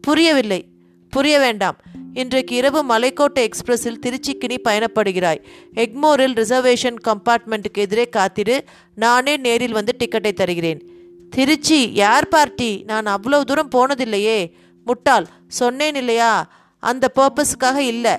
புரியவில்லை. 0.00 0.64
புரிய 1.10 1.38
வேண்டாம். 1.38 1.76
இன்றைக்கு 2.14 2.56
இரவு 2.56 2.84
மலைக்கோட்டை 2.84 3.48
எக்ஸ்பிரஸில் 3.48 3.98
திருச்சிக்கு 4.06 4.44
நீ 4.48 4.56
பயணப்படுகிறாய். 4.68 5.42
எக்மோரில் 5.74 6.34
ரிசர்வேஷன் 6.34 6.96
கம்பார்ட்மெண்ட்டுக்கு 7.08 7.78
எதிரே 7.78 8.08
காத்திரு. 8.08 8.64
நானே 8.94 9.36
நேரில் 9.36 9.72
வந்து 9.72 9.96
டிக்கெட்டை 9.98 10.32
தருகிறேன். 10.32 10.90
திருச்சி 11.30 11.90
யார் 11.92 12.28
பார்ட்டி? 12.28 12.82
நான் 12.86 13.06
அவ்வளோ 13.06 13.40
தூரம் 13.40 13.70
போனதில்லையே. 13.74 14.52
முட்டாள். 14.84 15.26
சொன்னேன் 15.46 15.94
இல்லையா? 15.94 16.50
அந்த 16.78 17.12
பர்பஸுக்காக 17.14 17.76
இல்லை. 17.76 18.14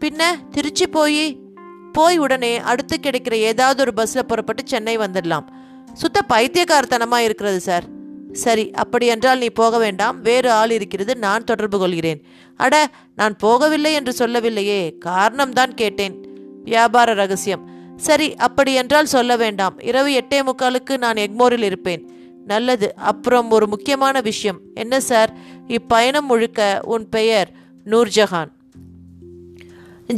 பின்ன 0.00 0.22
திருச்சி 0.50 0.86
போய் 0.86 1.38
போய் 1.92 2.18
உடனே 2.18 2.58
அடுத்து 2.58 2.98
கிடைக்கிற 3.02 3.32
ஏதாவது 3.32 3.80
ஒரு 3.80 3.94
பஸ்ஸில் 3.94 4.26
புறப்பட்டு 4.26 4.62
சென்னை 4.66 4.98
வந்துடலாம். 4.98 5.46
சுத்த 5.92 6.22
பைத்தியக்காரத்தனமாக 6.28 7.18
இருக்கிறது 7.18 7.60
சார் 7.60 7.84
சரி 8.32 8.70
அப்படி 8.70 9.06
என்றால் 9.06 9.38
நீ 9.38 9.46
போக 9.46 9.78
வேண்டாம். 9.78 10.20
வேறு 10.20 10.50
ஆள் 10.50 10.70
இருக்கிறது 10.70 11.16
நான் 11.16 11.44
தொடர்பு 11.44 11.78
கொள்கிறேன். 11.78 12.24
அட 12.56 12.88
நான் 13.16 13.36
போகவில்லை 13.42 13.92
என்று 13.92 14.12
சொல்லவில்லையே. 14.12 14.96
காரணம்தான் 15.04 15.74
கேட்டேன். 15.74 16.26
வியாபார 16.64 17.14
ரகசியம். 17.14 17.68
சரி 17.96 18.34
அப்படி 18.34 18.74
என்றால் 18.74 19.06
சொல்ல 19.06 19.36
வேண்டாம். 19.36 19.78
இரவு 19.78 20.10
எட்டே 20.20 20.50
முக்காலுக்கு 20.50 20.96
நான் 20.98 21.14
எக்மோரில் 21.14 21.62
இருப்பேன். 21.62 22.09
நல்லது. 22.50 22.88
அப்புறம் 23.10 23.50
ஒரு 23.50 23.66
முக்கியமான 23.68 24.20
விஷயம். 24.30 24.60
என்ன 24.74 25.00
சார்? 25.00 25.30
இப்பயணம் 25.68 26.28
முழுக்க 26.28 26.60
உன் 26.84 27.06
பெயர் 27.08 27.48
நூர்ஜஹான். 27.84 28.50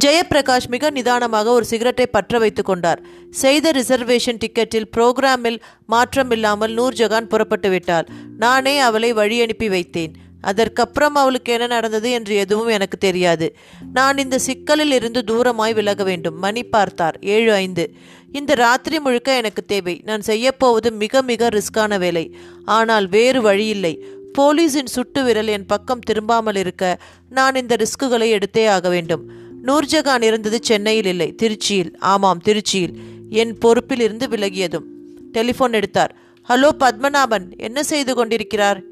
ஜெயபிரகாஷ் 0.04 0.68
மிக 0.68 0.90
நிதானமாக 0.90 1.50
ஒரு 1.52 1.64
சிகரெட்டை 1.64 2.06
பற்ற 2.06 2.38
வைத்து 2.38 2.62
கொண்டார். 2.62 3.00
செய்த 3.30 3.70
ரிசர்வேஷன் 3.70 4.40
டிக்கெட்டில் 4.44 4.90
புரோகிராமில் 4.96 5.58
மாற்றமில்லாமல் 5.92 6.74
நூர்ஜஹான் 6.78 7.30
புறப்பட்டு 7.32 7.70
விட்டாள் 7.70 8.06
நானே 8.38 8.74
அவளை 8.88 9.10
வழி 9.12 9.36
அனுப்பி 9.40 9.68
வைத்தேன். 9.68 10.12
அதற்கப்புறம் 10.42 11.14
அவளுக்கு 11.14 11.52
என்ன 11.52 11.66
நடந்தது 11.66 12.10
என்று 12.10 12.34
எதுவும் 12.34 12.66
எனக்கு 12.66 12.98
தெரியாது. 12.98 13.56
நான் 13.92 14.18
இந்த 14.18 14.38
சிக்கலில் 14.38 14.92
இருந்து 14.92 15.24
தூரமாய் 15.26 15.74
விலக 15.74 16.04
வேண்டும். 16.04 16.38
மணி 16.38 16.64
பார்த்தார். 16.64 17.18
ஏழு 17.20 17.52
ஐந்து. 17.52 17.94
இந்த 18.32 18.54
ராத்திரி 18.54 18.98
முழுக்க 18.98 19.36
எனக்கு 19.36 19.64
தேவை. 19.64 20.00
நான் 20.04 20.22
செய்யப்போவது 20.26 20.90
மிக 20.90 21.22
மிக 21.22 21.48
ரிஸ்கான 21.48 21.98
வேலை. 21.98 22.36
ஆனால் 22.64 23.08
வேறு 23.08 23.42
வழியில்லை 23.42 24.04
போலீஸின் 24.38 24.86
சுட்டு 24.86 25.24
விரல் 25.24 25.46
என் 25.46 25.66
பக்கம் 25.66 26.00
திரும்பாமல் 26.10 26.56
இருக்க 26.56 26.98
நான் 27.28 27.54
இந்த 27.54 27.76
ரிஸ்குகளை 27.76 28.38
எடுத்தே 28.38 28.68
ஆக 28.68 28.88
வேண்டும். 28.88 29.30
நூர்ஜகான் 29.66 30.22
இருந்தது 30.22 30.58
சென்னையில் 30.62 31.04
இல்லை. 31.04 31.34
திருச்சியில். 31.42 31.96
ஆமாம் 31.98 32.40
திருச்சியில். 32.44 32.94
என் 33.30 33.58
பொறுப்பில் 33.58 34.00
இருந்து 34.00 34.28
விலகியதும். 34.28 34.86
டெலிஃபோன் 35.32 35.72
எடுத்தார். 35.72 36.16
ஹலோ 36.48 36.68
பத்மநாபன். 36.80 37.56
என்ன 37.56 37.82
செய்து 37.82 38.14
கொண்டிருக்கிறார்? 38.14 38.82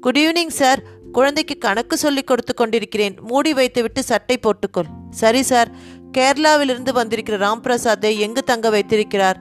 குட் 0.00 0.18
ஈவினிங் 0.18 0.48
சார் 0.48 0.82
குழந்தைக்கு 1.12 1.58
கணக்கு 1.58 1.96
சொல்லிக் 1.96 2.26
கொடுத்து 2.26 2.54
கொண்டிருக்கிறேன். 2.54 3.16
மூடி 3.20 3.52
வைத்துவிட்டு 3.52 4.02
சட்டை 4.02 4.38
போட்டுக்கொள். 4.38 4.88
சரி 5.10 5.42
சார் 5.42 5.70
கேரளாவிலிருந்து 6.18 6.92
வந்திருக்கிற 6.92 7.38
ராம்பிரசாத்தை 7.46 8.18
எங்கு 8.18 8.42
தங்க 8.42 8.70
வைத்திருக்கிறார்? 8.70 9.40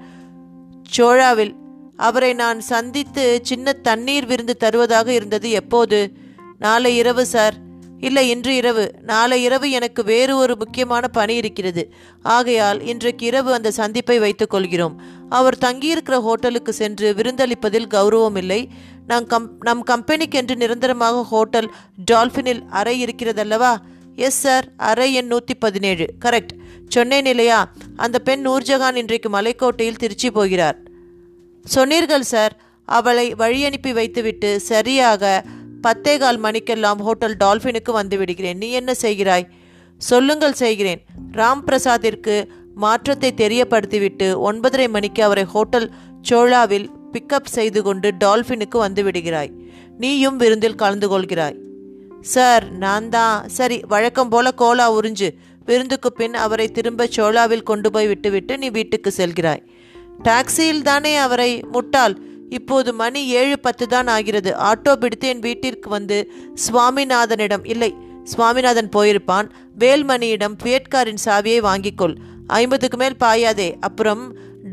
சோழாவில். 0.89 1.55
அவரை 1.95 2.33
நான் 2.33 2.59
சந்தித்து 2.59 3.39
சின்ன 3.43 3.73
தண்ணீர் 3.73 4.25
விருந்து 4.25 4.57
தருவதாக 4.57 5.13
இருந்தது 5.13 5.49
எப்போது? 5.49 6.11
நாளை 6.59 6.97
இரவு 6.97 7.25
சார் 7.25 7.67
இல்லை 7.99 8.29
இன்று 8.29 8.55
இரவு. 8.55 8.91
நாளை 9.01 9.43
இரவு 9.43 9.71
எனக்கு 9.71 10.03
வேறு 10.03 10.37
ஒரு 10.37 10.55
முக்கியமான 10.57 11.07
பணி 11.07 11.35
இருக்கிறது. 11.35 11.93
ஆகையால் 12.21 12.81
இன்றைக்கு 12.81 13.25
இரவு 13.25 13.53
அந்த 13.53 13.71
சந்திப்பை 13.71 14.19
வைத்துக் 14.19 14.49
கொள்கிறோம். 14.49 15.01
அவர் 15.29 15.57
தங்கியிருக்கிற 15.65 16.21
ஹோட்டலுக்கு 16.21 16.73
சென்று 16.73 17.13
விருந்தளிப்பதில் 17.13 17.87
கௌரவம் 17.89 18.37
இல்லை. 18.37 18.69
நான் 19.09 19.25
கம் 19.25 19.45
நம் 19.67 19.83
கம்பெனிக்கென்று 19.83 20.55
நிரந்தரமாக 20.55 21.21
ஹோட்டல் 21.23 21.67
டால்ஃபினில் 22.11 22.61
அறை 22.79 22.95
இருக்கிறதல்லவா? 23.03 23.71
எஸ் 24.15 24.39
சார் 24.43 24.65
அறை 24.89 25.07
எண் 25.13 25.27
நூற்றி 25.27 25.53
பதினேழு 25.55 26.05
கரெக்ட் 26.25 26.53
சொன்னேன் 26.87 27.25
இல்லையா? 27.25 27.59
அந்த 27.95 28.19
பெண் 28.19 28.43
நூர்ஜஹான் 28.47 28.95
இன்றைக்கு 28.95 29.29
மலைக்கோட்டையில் 29.37 30.01
திருச்சி 30.03 30.29
போகிறார். 30.31 30.77
சொன்னீர்கள் 31.65 32.27
சார் 32.33 32.53
அவளை 32.85 33.25
வழி 33.33 33.65
அனுப்பி 33.65 33.93
வைத்துவிட்டு 33.93 34.51
சரியாக 34.71 35.43
பத்தேகால் 35.87 36.39
மணிக்கெல்லாம் 36.45 37.01
ஹோட்டல் 37.07 37.35
டால்ஃபினுக்கு 37.43 37.91
வந்து 37.91 38.17
விடுகிறேன். 38.17 38.57
நீ 38.57 38.69
என்ன 38.71 38.91
செய்கிறாய்? 38.93 39.47
சொல்லுங்கள் 40.01 40.59
செய்கிறேன். 40.63 41.01
ராம் 41.39 41.65
பிரசாத்திற்கு 41.69 42.35
மாற்றத்தை 42.75 43.33
தெரியப்படுத்திவிட்டு 43.37 44.27
ஒன்பதரை 44.49 44.89
மணிக்கு 44.89 45.23
அவரை 45.23 45.43
ஹோட்டல் 45.55 45.89
சோழாவில் 46.21 46.87
பிக்கப் 47.13 47.53
செய்து 47.57 47.81
கொண்டு 47.83 48.07
டால்ஃபினுக்கு 48.23 48.77
வந்து 48.77 49.03
விடுகிறாய். 49.03 49.51
நீயும் 49.97 50.37
விருந்தில் 50.37 50.79
கலந்து 50.81 51.07
கொள்கிறாய். 51.11 51.57
சார் 52.33 52.65
நான் 52.83 53.09
தான். 53.09 53.49
சரி 53.57 53.77
வழக்கம் 53.87 54.29
போல 54.29 54.51
கோலா 54.51 54.87
உறிஞ்சு 54.93 55.29
விருந்துக்கு 55.65 56.09
பின் 56.13 56.35
அவரை 56.45 56.67
திரும்ப 56.71 57.07
சோழாவில் 57.15 57.67
கொண்டு 57.69 57.89
போய் 57.91 58.07
விட்டுவிட்டு 58.07 58.53
நீ 58.57 58.69
வீட்டுக்கு 58.69 59.11
செல்கிறாய். 59.17 59.63
டாக்ஸியில் 60.23 60.81
தானே 60.81 61.15
அவரை 61.15 61.51
முட்டாள். 61.71 62.15
இப்போது 62.49 62.89
மணி 62.93 63.21
ஏழு 63.39 63.59
பத்து 63.59 63.87
தான் 63.87 64.07
ஆகிறது. 64.07 64.51
ஆட்டோ 64.69 64.93
பிடித்து 64.95 65.27
என் 65.27 65.39
வீட்டிற்கு 65.39 65.89
வந்து 65.89 66.17
சுவாமிநாதனிடம் 66.65 67.65
இல்லை 67.73 67.91
சுவாமிநாதன் 68.23 68.89
போயிருப்பான். 68.95 69.47
வேல்மணியிடம் 69.79 70.55
பியட்காரின் 70.63 71.23
சாவியை 71.25 71.59
வாங்கிக்கொள் 71.69 72.15
ஐம்பதுக்கு 72.59 72.97
மேல் 72.97 73.21
பாயாதே. 73.23 73.69
அப்புறம் 73.79 74.23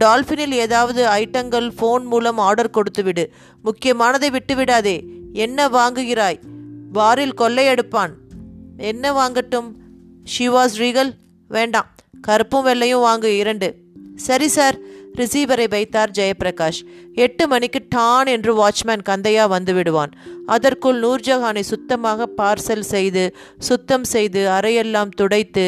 டால்ஃபினில் 0.05 0.57
ஏதாவது 0.65 1.07
ஐட்டங்கள் 1.07 1.69
ஃபோன் 1.79 2.05
மூலம் 2.05 2.39
ஆர்டர் 2.39 2.71
கொடுத்து 2.71 3.03
விடு 3.03 3.31
முக்கியமானதை 3.65 4.31
விட்டு 4.31 4.55
விடாதே 4.55 5.05
என்ன 5.33 5.69
வாங்குகிறாய்? 5.69 6.39
பாரில் 6.95 7.39
கொள்ளையெடுப்பான் 7.39 8.13
என்ன 8.77 9.13
வாங்கட்டும்? 9.13 9.69
ஷிவாஸ் 10.39 10.77
ரீகல் 10.79 11.13
வேண்டாம். 11.49 11.89
கருப்பும் 12.21 12.67
வெள்ளையும் 12.67 13.05
வாங்கு. 13.05 13.31
இரண்டு. 13.37 13.69
சரி 14.17 14.49
சார் 14.49 14.77
ரிசீவரை 15.15 15.69
வைத்தார் 15.69 16.11
ஜெயபிரகாஷ். 16.19 16.81
எட்டு 17.15 17.49
மணிக்கு 17.49 17.81
டான் 17.89 18.27
என்று 18.27 18.53
வாட்ச்மேன் 18.59 19.05
கந்தையா 19.09 19.49
வந்து 19.49 19.75
விடுவான். 19.75 20.13
அதற்குள் 20.47 21.01
நூர்ஜஹானை 21.01 21.61
சுத்தமாக 21.61 22.29
பார்சல் 22.37 22.87
செய்து 22.95 23.37
சுத்தம் 23.59 24.05
செய்து 24.05 24.49
அறையெல்லாம் 24.49 25.11
துடைத்து 25.11 25.65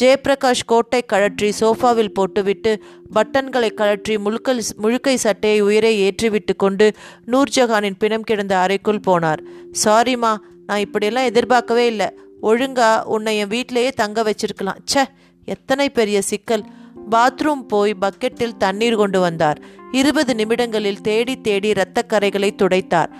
ஜெயப்பிரகாஷ் 0.00 0.64
கோட்டை 0.66 1.00
கழற்றி 1.02 1.52
சோஃபாவில் 1.60 2.14
போட்டுவிட்டு 2.14 2.72
பட்டன்களை 3.14 3.74
கழற்றி 3.74 4.14
முழுக்கல் 4.16 4.60
முழுக்கை 4.82 5.14
சட்டையை 5.14 5.60
உயிரை 5.60 5.92
ஏற்றிவிட்டு 6.02 6.54
கொண்டு 6.56 6.86
நூர்ஜஹானின் 7.26 7.98
பிணம் 7.98 8.22
கிடந்த 8.22 8.58
அறைக்குள் 8.58 9.04
போனார். 9.06 9.42
சாரிம்மா 9.84 10.32
நான் 10.66 10.78
இப்படியெல்லாம் 10.78 11.24
எதிர்பார்க்கவே 11.24 11.86
இல்லை. 11.86 12.08
ஒழுங்கா 12.42 13.02
உன்னை 13.04 13.36
என் 13.36 13.48
வீட்டிலேயே 13.48 13.90
தங்க 13.90 14.22
வச்சிருக்கலாம். 14.22 14.80
ச்சே 14.92 15.04
எத்தனை 15.44 15.90
பெரிய 15.90 16.22
சிக்கல். 16.22 16.64
பாத்ரூம் 17.10 17.62
போய் 17.68 17.94
பக்கெட்டில் 18.00 18.56
தண்ணீர் 18.56 18.96
கொண்டு 18.96 19.20
வந்தார். 19.20 19.58
இருபது 19.92 20.34
நிமிடங்களில் 20.34 21.00
தேடி 21.00 21.40
தேடி 21.40 21.72
இரத்தக்கரைகளை 21.72 22.50
துடைத்தார். 22.62 23.10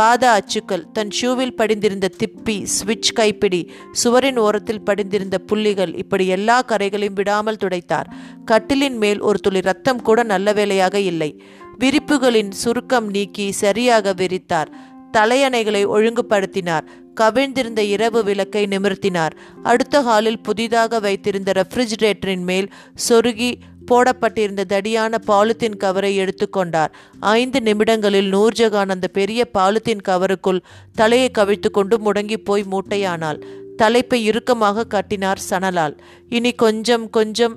பாத 0.00 0.24
அச்சுக்கள் 0.30 0.84
தன் 0.92 1.12
ஷூவில் 1.20 1.56
படிந்திருந்த 1.56 2.08
திப்பி 2.20 2.66
ஸ்விட்ச் 2.74 3.10
கைப்பிடி 3.14 3.60
சுவரின் 3.92 4.36
ஓரத்தில் 4.36 4.84
படிந்திருந்த 4.84 5.38
புள்ளிகள் 5.38 5.92
இப்படி 5.94 6.26
எல்லா 6.26 6.56
கரைகளையும் 6.68 7.18
விடாமல் 7.20 7.60
துடைத்தார். 7.64 8.08
கட்டிலின் 8.50 8.96
மேல் 8.96 9.20
ஒரு 9.20 9.38
துளி 9.38 9.60
ரத்தம் 9.60 10.02
கூட 10.02 10.22
நல்ல 10.22 10.52
வேலையாக 10.52 11.00
இல்லை. 11.00 11.30
விரிப்புகளின் 11.78 12.50
சுருக்கம் 12.50 13.08
நீக்கி 13.08 13.46
சரியாக 13.62 14.14
விரித்தார். 14.16 14.70
தலையணைகளை 15.12 15.82
ஒழுங்குபடுத்தினார். 15.96 16.86
கவிழ்ந்திருந்த 17.20 17.78
இரவு 17.78 18.20
விளக்கை 18.24 18.64
நிமிர்த்தினார். 18.66 19.34
அடுத்த 19.62 20.02
ஹாலில் 20.02 20.40
புதிதாக 20.40 21.00
வைத்திருந்த 21.00 21.52
ரெஃப்ரிஜிரேட்டரின் 21.60 22.46
மேல் 22.50 22.68
சொருகி 23.08 23.50
போடப்பட்டிருந்த 23.90 24.64
தடியான 24.68 25.20
பாலித்தீன் 25.26 25.80
கவரை 25.84 26.12
எடுத்துக்கொண்டார் 26.18 26.92
ஐந்து 27.36 27.60
நிமிடங்களில் 27.68 28.30
நூர்ஜகான் 28.34 28.94
அந்த 28.94 29.08
பெரிய 29.18 29.40
பாலித்தீன் 29.58 30.06
கவருக்குள் 30.08 30.60
தலையை 31.00 31.30
கவிழ்த்து 31.38 31.70
கொண்டு 31.70 31.96
முடங்கி 32.06 32.38
போய் 32.48 32.64
மூட்டையானாள். 32.72 33.40
தலைப்பை 33.76 34.18
இறுக்கமாக 34.24 34.86
கட்டினார் 34.86 35.42
சணலால். 35.50 35.94
இனி 36.28 36.52
கொஞ்சம் 36.62 37.06
கொஞ்சம் 37.10 37.54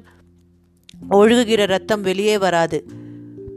ஒழுகுகிற 1.09 1.63
ரத்தம் 1.65 2.03
வெளியே 2.09 2.35
வராது. 2.43 2.77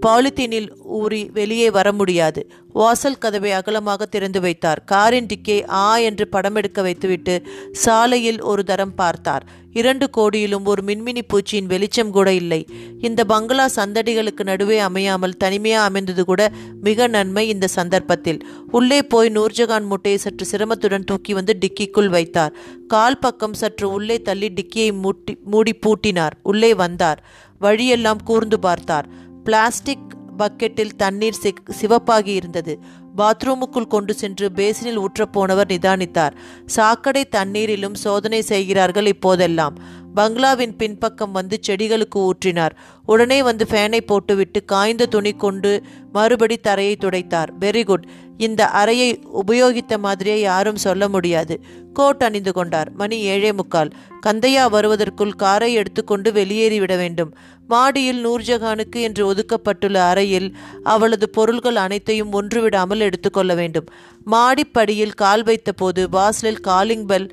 பாலித்தீனில் 0.00 0.69
ஊறி 0.85 1.31
வெளியே 1.33 1.71
வர 1.71 1.93
முடியாது. 1.93 2.50
வாசல் 2.73 3.19
கதவை 3.19 3.53
அகலமாக 3.53 4.07
திறந்து 4.07 4.41
வைத்தார். 4.41 4.81
காரின் 4.85 5.26
டிக்கே 5.26 5.69
ஆ 5.71 5.99
என்று 5.99 6.29
படம் 6.29 6.55
எடுக்க 6.55 6.83
வைத்துவிட்டு 6.83 7.43
சாலையில் 7.73 8.41
ஒரு 8.43 8.65
தரம் 8.65 8.95
பார்த்தார். 8.95 9.47
இரண்டு 9.73 10.11
கோடியிலும் 10.11 10.65
ஒரு 10.65 10.83
மின்மினி 10.87 11.23
பூச்சியின் 11.33 11.67
வெளிச்சம் 11.67 12.11
கூட 12.11 12.33
இல்லை. 12.33 12.69
இந்த 13.00 13.25
பங்களா 13.25 13.69
சந்தடிகளுக்கு 13.76 14.45
நடுவே 14.45 14.79
அமையாமல் 14.79 15.37
தனிமையா 15.45 15.81
அமைந்தது 15.88 16.25
கூட 16.25 16.50
மிக 16.81 17.07
நன்மை 17.07 17.49
இந்த 17.49 17.67
சந்தர்ப்பத்தில். 17.67 18.41
உள்ளே 18.71 19.03
போய் 19.03 19.29
நூர்ஜகான் 19.29 19.85
முட்டையை 19.85 20.21
சற்று 20.21 20.47
சிரமத்துடன் 20.53 21.05
தூக்கி 21.05 21.35
வந்து 21.35 21.59
டிக்கிக்குள் 21.61 22.09
வைத்தார். 22.09 22.55
கால் 22.87 23.19
பக்கம் 23.19 23.55
சற்று 23.55 23.91
உள்ளே 23.91 24.19
தள்ளி 24.21 24.50
டிக்கியை 24.50 24.93
மூட்டி 25.03 25.35
மூடி 25.45 25.75
பூட்டினார். 25.87 26.37
உள்ளே 26.43 26.75
வந்தார். 26.75 27.25
வழியெல்லாம் 27.59 28.23
கூர்ந்து 28.25 28.59
பார்த்தார். 28.59 29.07
பிளாஸ்டிக் 29.47 30.07
பக்கெட்டில் 30.38 30.97
தண்ணீர் 30.97 31.43
சிவப்பாகி 31.81 32.33
இருந்தது. 32.41 32.73
பாத்ரூமுக்குள் 33.17 33.87
கொண்டு 33.87 34.15
சென்று 34.15 34.47
பேசினில் 34.55 35.00
ஊற்றப்போனவர் 35.00 35.71
நிதானித்தார். 35.73 36.35
சாக்கடை 36.67 37.23
தண்ணீரிலும் 37.37 37.95
சோதனை 37.95 38.41
செய்கிறார்கள் 38.43 39.07
இப்போதெல்லாம். 39.07 39.76
பங்களாவின் 40.17 40.77
பின்பக்கம் 40.77 41.33
வந்து 41.33 41.57
செடிகளுக்கு 41.67 42.19
ஊற்றினார். 42.19 42.75
உடனே 43.07 43.39
வந்து 43.49 43.65
ஃபேனை 43.71 44.01
போட்டுவிட்டு 44.01 44.61
காய்ந்த 44.65 45.07
துணி 45.07 45.33
கொண்டு 45.33 45.73
மறுபடி 46.13 46.57
தரையை 46.57 46.95
துடைத்தார். 47.01 47.51
வெரி 47.61 47.83
குட் 47.85 48.07
இந்த 48.37 48.63
அறையை 48.81 49.09
உபயோகித்த 49.47 49.95
மாதிரியே 49.99 50.39
யாரும் 50.41 50.83
சொல்ல 50.87 51.05
முடியாது. 51.09 51.55
கோட் 51.93 52.23
அணிந்து 52.23 52.53
கொண்டார். 52.53 52.91
மணி 52.93 53.19
ஏழே 53.33 53.51
முக்கால். 53.53 53.93
கந்தையா 54.27 54.65
வருவதற்குள் 54.71 55.41
காரை 55.43 55.71
எடுத்துக்கொண்டு 55.73 56.31
வெளியேறிவிட 56.33 56.97
வேண்டும். 56.97 57.31
மாடியில் 57.69 58.21
நூர்ஜஹானுக்கு 58.27 59.01
என்று 59.07 59.23
ஒதுக்கப்பட்டுள்ள 59.33 59.99
அறையில் 60.11 60.49
அவளது 60.95 61.29
பொருள்கள் 61.31 61.81
அனைத்தையும் 61.87 62.33
ஒன்றுவிடாமல் 62.33 63.05
எடுத்துக்கொள்ள 63.09 63.55
வேண்டும். 63.55 63.89
மாடிப்படியில் 64.31 65.19
கால் 65.25 65.43
வைத்த 65.43 65.73
போது 65.73 66.03
வாசலில் 66.11 66.65
காலிங் 66.69 67.07
பெல் 67.07 67.29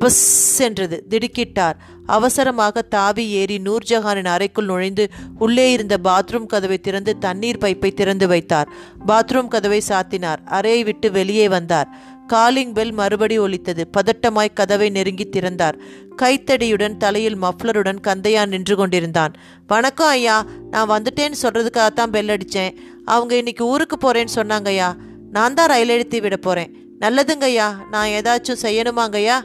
பஸ் 0.00 0.60
என்றது 0.60 0.96
திடுக்கிட்டார். 1.10 1.76
அவசரமாக 2.06 2.82
தாவி 2.82 3.24
ஏறி 3.30 3.56
நூர்ஜஹானின் 3.56 4.30
அறைக்குள் 4.34 4.64
நுழைந்து 4.64 5.04
உள்ளே 5.38 5.72
இருந்த 5.72 5.96
பாத்ரூம் 6.04 6.46
கதவை 6.46 6.78
திறந்து 6.78 7.18
தண்ணீர் 7.18 7.58
பைப்பை 7.58 7.90
திறந்து 7.92 8.26
வைத்தார். 8.28 8.68
பாத்ரூம் 9.06 9.48
கதவை 9.48 9.82
சாத்தினார். 9.88 10.40
அறையை 10.44 10.84
விட்டு 10.84 11.10
வெளியே 11.10 11.48
வந்தார். 11.48 11.88
காலிங் 12.26 12.72
பெல் 12.72 12.92
மறுபடி 12.92 13.38
ஒலித்தது. 13.38 13.90
பதட்டமாய் 13.96 14.52
கதவை 14.54 14.88
நெருங்கி 14.88 15.28
திறந்தார். 15.28 15.78
கைத்தடியுடன் 16.22 16.96
தலையில் 16.96 17.38
மஃப்ளருடன் 17.42 18.02
கந்தையா 18.06 18.46
நின்று 18.46 18.76
கொண்டிருந்தான். 18.76 19.32
வணக்கம் 19.66 20.08
ஐயா. 20.08 20.46
நான் 20.70 20.90
வந்துட்டேன்னு 20.90 21.40
சொல்றதுக்காகத்தான் 21.42 22.12
பெல் 22.16 22.28
அடித்தேன் 22.28 22.76
அவங்க 23.04 23.36
இன்னைக்கு 23.36 23.66
ஊருக்கு 23.66 23.96
போறேன்னு 23.96 24.34
சொன்னாங்கய்யா. 24.34 24.90
நான் 25.32 25.54
தான் 25.54 25.68
ரயில் 25.68 25.94
எழுத்தி 25.96 26.20
விட 26.20 26.36
போறேன். 26.36 26.74
நல்லதுங்கய்யா. 27.00 27.68
நான் 27.90 28.08
ஏதாச்சும் 28.08 28.62
செய்யணுமாங்கய்யா? 28.62 29.38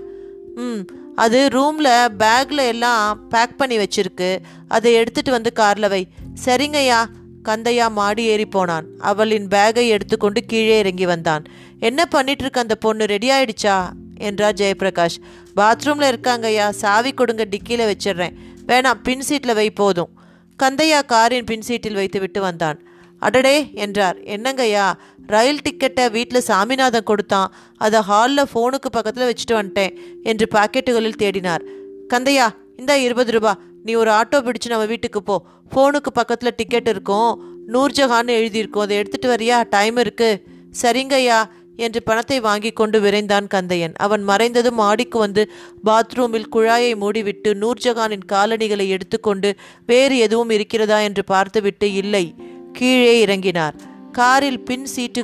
ம் 0.55 0.79
அது 1.15 1.49
ரூமில் 1.49 2.09
பேக்கில் 2.19 2.67
எல்லாம் 2.67 3.27
பேக் 3.27 3.57
பண்ணி 3.57 3.77
வச்சிருக்கு. 3.77 4.37
அதை 4.67 4.93
எடுத்துட்டு 4.93 5.31
வந்து 5.31 5.53
காரில் 5.53 5.89
வை. 5.89 6.07
சரிங்கய்யா. 6.45 7.05
கந்தையா 7.43 7.91
மாடி 7.91 8.23
ஏறி 8.23 8.45
போனான். 8.45 8.85
அவளின் 8.99 9.47
பேகை 9.47 9.87
எடுத்துக்கொண்டு 9.87 10.45
கீழே 10.45 10.77
இறங்கி 10.79 11.05
வந்தான். 11.05 11.43
என்ன 11.79 12.05
பண்ணிட்டு 12.05 12.41
இருக்க 12.41 12.59
அந்த 12.59 12.75
பொண்ணு? 12.75 13.05
ரெடி 13.05 13.29
ஆயிடுச்சா? 13.29 13.89
என்றார் 14.17 14.53
ஜெயபிரகாஷ். 14.53 15.17
பாத்ரூமில் 15.55 16.11
இருக்காங்கய்யா. 16.11 16.69
சாவி 16.69 17.11
கொடுங்க 17.11 17.45
டிக்கியில் 17.45 17.91
வச்சிடுறேன். 17.91 18.33
வேணாம் 18.67 19.01
பின் 19.03 19.21
சீட்டில் 19.21 19.53
வை 19.53 19.71
போதும். 19.71 20.09
கந்தையா 20.63 21.05
காரின் 21.05 21.43
பின் 21.43 21.61
சீட்டில் 21.61 21.93
வைத்து 21.93 22.19
விட்டு 22.19 22.41
வந்தான். 22.41 22.83
அடடே! 23.19 23.69
என்றார். 23.73 24.17
என்னங்கய்யா? 24.19 24.93
ரயில் 25.27 25.61
டிக்கெட்டை 25.69 26.11
வீட்டில் 26.11 26.41
சாமிநாதன் 26.41 27.03
கொடுத்தான். 27.03 27.53
அதை 27.77 28.01
ஹாலில் 28.01 28.49
ஃபோனுக்கு 28.53 28.89
பக்கத்தில் 28.91 29.27
வச்சுட்டு 29.29 29.53
வந்துட்டேன் 29.53 29.95
என்று 30.23 30.47
பாக்கெட்டுகளில் 30.51 31.21
தேடினார். 31.21 31.63
கந்தையா 32.13 32.47
இந்தா 32.77 32.95
இருபது 32.95 33.31
ரூபா. 33.31 33.57
நீ 33.83 33.93
ஒரு 33.93 34.11
ஆட்டோ 34.11 34.37
பிடிச்சு 34.37 34.67
நம்ம 34.67 34.85
வீட்டுக்கு 34.85 35.23
போ. 35.23 35.45
ஃபோனுக்கு 35.73 36.11
பக்கத்தில் 36.13 36.53
டிக்கெட் 36.55 36.87
இருக்கும். 36.87 37.43
நூர்ஜஹான்னு 37.67 38.33
எழுதியிருக்கும். 38.39 38.81
அதை 38.81 38.97
எடுத்துகிட்டு 38.97 39.25
வரியா? 39.25 39.63
டைம் 39.69 39.97
இருக்கு. 39.97 40.43
சரிங்கய்யா 40.81 41.43
என்று 41.75 42.03
பணத்தை 42.03 42.39
வாங்கி 42.39 42.71
கொண்டு 42.71 43.01
விரைந்தான் 43.01 43.47
கந்தையன். 43.47 43.93
அவன் 43.95 44.27
மறைந்ததும் 44.27 44.71
மாடிக்கு 44.71 45.17
வந்து 45.19 45.51
பாத்ரூமில் 45.85 46.45
குழாயை 46.55 46.91
மூடிவிட்டு 46.95 47.53
நூர்ஜஹானின் 47.53 48.25
காலணிகளை 48.25 48.89
எடுத்துக்கொண்டு 48.89 49.55
வேறு 49.85 50.17
எதுவும் 50.17 50.49
இருக்கிறதா 50.49 50.99
என்று 50.99 51.23
பார்த்துவிட்டு 51.23 51.93
இல்லை. 51.93 52.35
கீழே 52.73 53.25
இறங்கினார். 53.25 53.73
காரில் 54.15 54.63
பின் 54.63 54.85
சீட்டு 54.85 55.23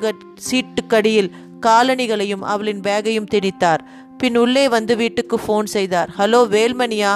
சீட்டுக்கடியில் 0.50 1.30
காலணிகளையும் 1.66 2.46
அவளின் 2.54 2.80
பேகையும் 2.80 3.30
திணித்தார். 3.34 3.82
பின் 4.18 4.38
உள்ளே 4.38 4.64
வந்து 4.70 4.96
வீட்டுக்கு 4.96 5.38
ஃபோன் 5.46 5.68
செய்தார். 5.76 6.10
ஹலோ 6.18 6.42
வேல்மணியா? 6.56 7.14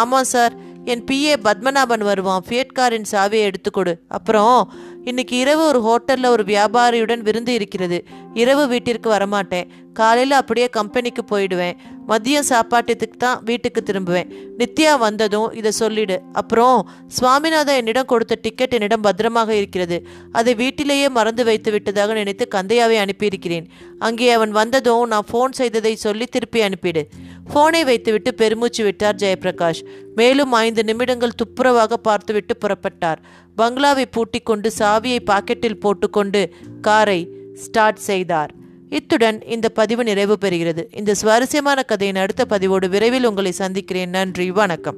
ஆமாம் 0.00 0.28
சார். 0.34 0.54
என் 0.84 1.04
பிஏ 1.10 1.34
பத்மநாபன் 1.44 2.04
வருவான். 2.10 2.44
ஃபியட் 2.48 2.74
காரின் 2.74 3.08
சாவியை 3.12 3.42
எடுத்துக்கொடு 3.48 3.94
அப்புறம் 4.08 4.72
இன்னைக்கு 5.08 5.34
இரவு 5.36 5.62
ஒரு 5.66 5.80
ஹோட்டலில் 5.86 6.32
ஒரு 6.34 6.44
வியாபாரியுடன் 6.44 7.20
விருந்து 7.26 7.52
இருக்கிறது. 7.54 7.98
இரவு 8.34 8.64
வீட்டிற்கு 8.68 9.08
வரமாட்டேன். 9.10 9.68
காலையில் 9.92 10.34
அப்படியே 10.38 10.66
கம்பெனிக்கு 10.68 11.22
போயிடுவேன். 11.30 11.78
மதியம் 12.08 12.48
சாப்பாட்டுத்துக்கு 12.48 13.16
தான் 13.18 13.40
வீட்டுக்கு 13.44 13.80
திரும்புவேன். 13.86 14.28
நித்யா 14.58 14.92
வந்ததும் 14.98 15.48
இதை 15.52 15.70
சொல்லிடு. 15.70 16.16
அப்புறம் 16.32 16.90
சுவாமிநாதன் 17.06 17.76
என்னிடம் 17.76 18.10
கொடுத்த 18.12 18.38
டிக்கெட் 18.42 18.76
என்னிடம் 18.78 19.00
பத்திரமாக 19.00 19.54
இருக்கிறது. 19.54 19.98
அதை 20.32 20.54
வீட்டிலேயே 20.54 21.08
மறந்து 21.08 21.44
வைத்து 21.44 21.70
விட்டதாக 21.70 22.12
நினைத்து 22.12 22.46
கந்தையாவை 22.54 22.98
அனுப்பியிருக்கிறேன். 23.04 23.68
அங்கே 23.98 24.30
அவன் 24.30 24.50
வந்ததும் 24.50 25.06
நான் 25.06 25.28
ஃபோன் 25.32 25.58
செய்ததை 25.62 25.96
சொல்லி 25.96 26.26
திருப்பி 26.26 26.62
அனுப்பிடு. 26.62 27.04
ஃபோனை 27.52 27.82
வைத்துவிட்டு 27.84 28.30
பெருமூச்சு 28.34 28.84
விட்டார் 28.84 29.14
ஜெயபிரகாஷ். 29.14 29.82
மேலும் 30.14 30.52
ஐந்து 30.52 30.82
நிமிடங்கள் 30.84 31.38
துப்புரவாக 31.42 31.94
பார்த்துவிட்டு 32.08 32.54
புறப்பட்டார். 32.64 33.20
பங்களாவை 33.58 34.04
பூட்டிக் 34.10 34.46
கொண்டு 34.46 34.70
சாவியை 34.78 35.18
பாக்கெட்டில் 35.26 35.80
போட்டுக்கொண்டு 35.80 36.50
காரை 36.80 37.28
ஸ்டார்ட் 37.54 37.96
செய்தார். 37.96 38.54
இத்துடன் 38.88 39.42
இந்த 39.44 39.68
பதிவு 39.68 40.04
நிறைவு 40.04 40.38
பெறுகிறது. 40.40 40.84
இந்த 40.90 41.14
சுவாரஸ்யமான 41.14 41.82
கதையின் 41.82 42.16
அடுத்த 42.16 42.44
பதிவோடு 42.44 42.88
விரைவில் 42.88 43.24
உங்களை 43.24 43.52
சந்திக்கிறேன். 43.52 44.10
நன்றி. 44.10 44.50
வணக்கம். 44.50 44.96